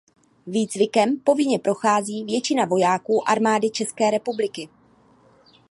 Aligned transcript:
Výcvikem 0.47 1.17
povinně 1.23 1.59
prochází 1.59 2.23
většina 2.23 2.65
vojáků 2.65 3.29
Armády 3.29 3.69
České 3.69 4.11
republiky. 4.11 4.69